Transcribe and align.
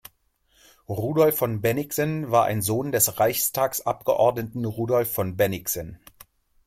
Rudolf 0.89 1.37
von 1.37 1.61
Bennigsen 1.61 2.31
war 2.31 2.45
ein 2.45 2.63
Sohn 2.63 2.91
des 2.91 3.19
Reichstagsabgeordneten 3.19 4.65
Rudolf 4.65 5.13
von 5.13 5.37
Bennigsen. 5.37 5.99